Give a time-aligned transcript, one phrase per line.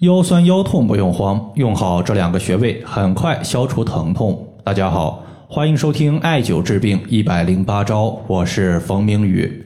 [0.00, 4.46] 腰酸腰痛不用慌，用好这两个穴位，很快消除疼痛。
[4.62, 9.64] 大家好，欢迎收听艾灸治病一百零八招，我是冯明宇。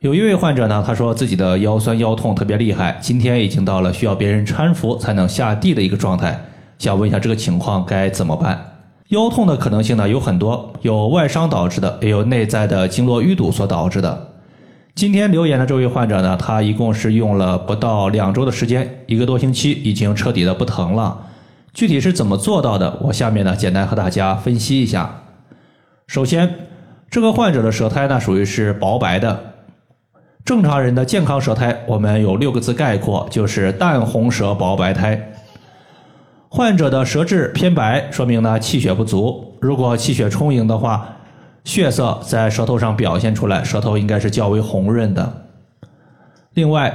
[0.00, 6.38] 有一位患者呢，他说自己的腰酸腰痛特别厉害，今天已经到了需要别人搀扶才能下地的一个状态，
[6.78, 8.62] 想问一下这个情况该怎么办？
[9.08, 14.29] 腰痛的可能性呢有很多，有外伤导致的，也有内在的经络淤堵所导致的。
[15.00, 21.26] 今天留言的这位患者呢，他一共是用了不到两周的时间，一个多星期已经彻底的不疼了。
[21.72, 22.98] 具体是怎么做到的？
[23.00, 25.22] 我下面呢简单和大家分析一下。
[26.06, 26.54] 首先，
[27.08, 29.54] 这个患者的舌苔呢属于是薄白的。
[30.44, 35.32] 正常人的健康舌苔，我们有六个字概括，就是淡红舌薄白苔。
[36.50, 39.56] 患者的舌质偏白，说明呢气血不足。
[39.62, 41.16] 如果气血充盈的话，
[41.70, 45.32] 血色在舌头上表现出来，舌头应该是较为红润的。
[46.54, 46.92] 另外，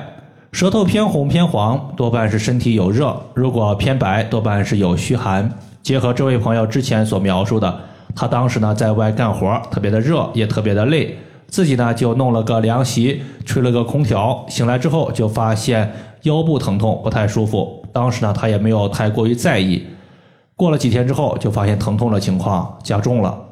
[0.51, 5.49] 舌头偏红偏黄，多半是身体有热；如果偏白，多半是有虚寒。
[5.81, 7.73] 结合这位朋友之前所描述的，
[8.13, 15.89] 他当时呢在外干活，特别的热，也特别的累，自己呢就弄了个凉席，吹了个空调，醒来之后就发现
[16.23, 17.81] 腰部疼痛，不太舒服。
[17.93, 19.87] 当时呢他也没有太过于在意。
[20.57, 23.44] 过了几天之后，就发现疼痛的情况加重了。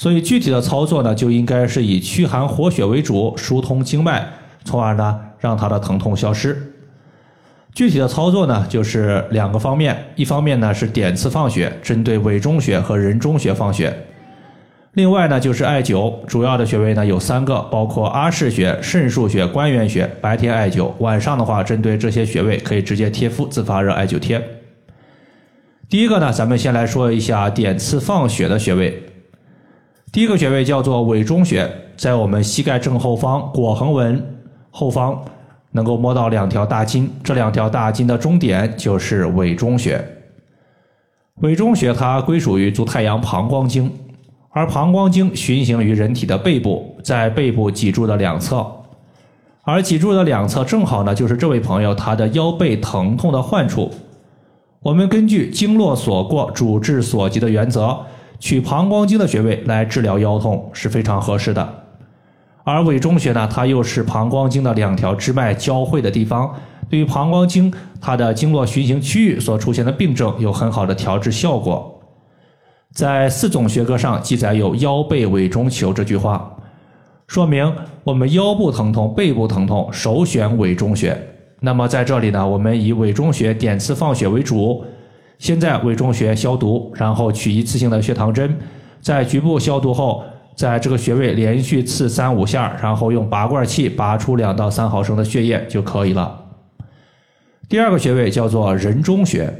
[0.00, 4.26] 所以具体的操作呢，就应该是以驱寒活血为主，疏通经脉，
[4.64, 6.72] 从而呢让他的疼痛消失。
[7.74, 13.92] 具体的操作呢，就是两个方面，一方面呢是点刺放血，针对委中穴和人中穴放血；
[14.94, 20.10] 另外呢就是艾灸，主要的穴位呢有三个，包括阿是穴、肾腧穴、关元穴。
[20.22, 24.42] 白天艾灸，晚上的话针对这些穴位可以直接贴敷自发热艾灸贴。
[25.90, 29.09] 第一个呢，咱们先来说一下点刺放血的穴位。
[30.12, 34.20] 第一个穴位叫做委中穴，在我们膝盖正后方腘横纹
[34.72, 35.22] 后方，
[35.70, 40.04] 能够摸到两条大筋，这两条大筋的中点就是委中穴。
[41.42, 43.88] 委中穴它归属于足太阳膀胱经，
[44.50, 48.66] 而膀胱经循行于人体的背部，在背部脊柱的两侧，
[49.62, 53.88] 而脊柱的两侧正好呢就是这位朋友他的腰背疼痛的患处。
[54.82, 57.96] 我们根据经络所过，主治所及的原则。
[58.40, 61.84] 取膀胱经的穴位来治疗腰痛是非常合适的，
[62.64, 66.52] 而委中穴呢，它又是膀胱经的两条支脉交汇的地方，
[66.88, 72.00] 对于膀胱经它的经络循行区域所出现的病症有很好的调治效果。
[72.94, 76.50] 在四种学科上记载有“腰背委中求”这句话，
[77.26, 77.70] 说明
[78.02, 81.16] 我们腰部疼痛、背部疼痛首选委中穴。
[81.60, 84.82] 那么在这里呢，我们以委中穴点刺放血为主。
[85.40, 88.54] 先在委中穴消毒，然后取一次性的血糖针，
[89.00, 90.22] 在局部消毒后，
[90.54, 96.44] 在这个穴位连续刺三五下，然后用拔罐器拔出两到三毫升的血液就可以了。
[97.70, 99.50] 第二个穴位叫做人中穴，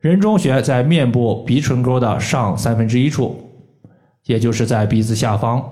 [0.00, 3.40] 人中穴在面部鼻唇沟的上三分之一处，
[4.26, 5.64] 也就是在鼻子下方。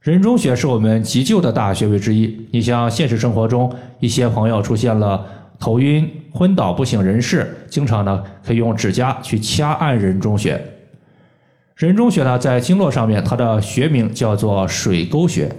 [0.00, 2.48] 人中穴是我们急救的大穴位之一。
[2.52, 5.26] 你像现实生活中一些朋友出现了。
[5.58, 10.60] 头晕、昏倒、不省人事，经常呢可以用指甲去掐按人中穴。
[11.76, 15.50] 人中穴呢在经络上面，它的学名叫做水沟穴，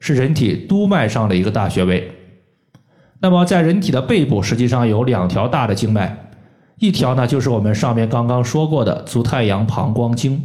[0.00, 2.10] 是人体督脉上的一个大穴位。
[3.20, 6.30] 那么在人体的背部，实际上有两条大的经脉，
[6.78, 10.42] 一条呢就是我们上面刚刚说过的足太阳膀胱经，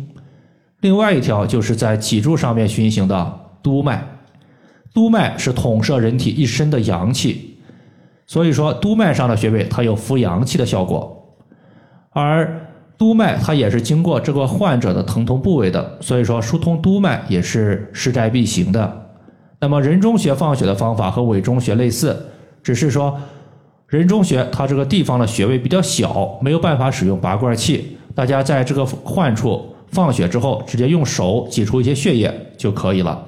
[0.81, 4.03] 另外一条就是在脊柱上面循行的督脉。
[4.93, 7.56] 督脉是统摄人体一身的阳气。
[8.27, 11.33] 所以说，督脉上的穴位它有扶阳气的效果，
[12.11, 12.67] 而
[12.97, 19.09] 督脉它也是经过这个患者的疼痛部位的，所以说疏通督脉也是势在必行的。
[19.61, 22.29] 那么人中穴放血的方法和委中穴类似，
[22.61, 23.17] 只是说
[23.87, 33.23] 人中穴它这个地方的穴位比较小，没有办法使用拔罐器，大家在这个患处放血之后，直接用手挤出一些血液就可以了。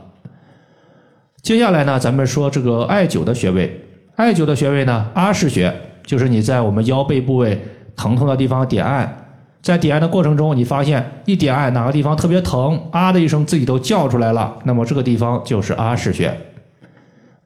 [1.41, 3.85] 接下来呢，咱们说这个艾灸的穴位。
[4.19, 5.73] 艾灸的穴位呢，阿是穴，
[6.05, 7.57] 就是你在我们腰背部位
[7.95, 9.27] 疼痛的地方点按，
[9.61, 16.37] 在点按的过程中，你发现一点按哪个地方特别疼，啊的一声自己都叫出来了，那么这个地方就是阿是穴。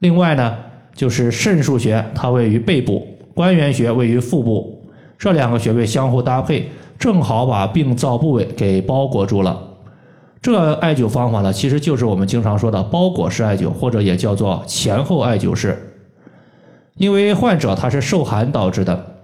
[0.00, 0.52] 另外呢，
[0.96, 3.06] 就是肾腧穴，它位于背部，
[3.36, 4.84] 关元穴位于腹部，
[5.16, 6.68] 这两个穴位相互搭配，
[6.98, 9.56] 正好把病灶部位给包裹住了。
[10.42, 15.92] 这艾灸方法呢，其实就是我们经常说的包裹式艾灸，或者也叫做前后艾灸式。
[16.96, 19.16] 因为患者他是受寒导致的，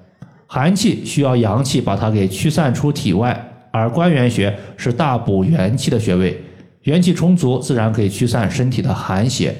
[0.46, 6.42] 寒气需要阳气把它给驱散出体外，而关元穴是大补元气的穴位，
[6.82, 9.54] 元气充足，自然可以驱散身体的寒邪。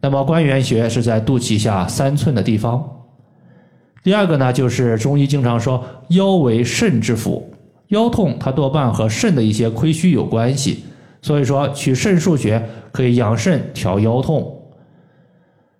[0.00, 2.84] 那么关元穴是在肚脐下三寸的地方，
[4.02, 7.48] 第二个呢，就是中医经常说腰为肾之府，
[7.88, 10.84] 腰痛它多半和肾的一些亏虚有关系，
[11.22, 14.53] 所以说取肾腧穴可以养肾调腰痛。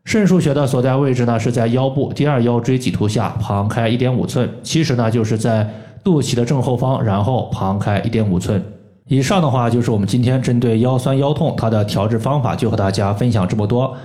[0.05, 5.69] 肾腧穴的所在位置呢是在腰部第二腰椎棘突下旁开一点五寸，其实呢就是在
[6.05, 8.62] 肚脐的正后方，然后旁开一点五寸。
[9.06, 13.97] 以上的话就是我们今天针对腰酸腰痛它的调治方法，就和大家分享这么多。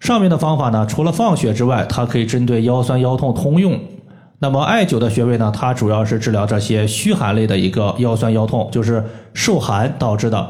[0.00, 3.78] 上面的方法呢，除了放血之外，它可以针对腰酸腰痛通用。
[4.38, 9.02] 那么艾灸的穴位呢，它主要是治疗这些虚寒类的一个腰酸腰痛，就是
[9.32, 10.48] 受寒导致的。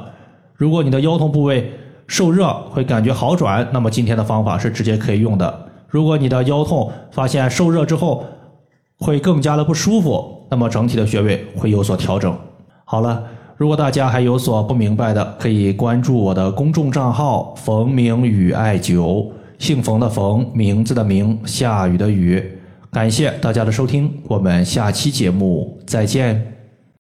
[0.54, 1.72] 如果你的腰痛部位，
[2.06, 5.66] 受热会感觉好转，那么今天的方法是直接可以用的。
[5.88, 8.24] 如果你的腰痛发现受热之后
[8.98, 12.36] 会更加的不舒服，那么整体的穴位会有所调整。
[12.84, 13.24] 好了，
[13.56, 22.42] 如果大家还有所不明白的，可以关注我的公众账号“冯明宇艾灸”，姓冯的冯，名字的名，下雨的雨。
[22.92, 26.53] 感谢大家的收听，我们下期节目再见。